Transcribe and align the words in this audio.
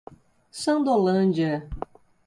Sandolândia 0.49 1.69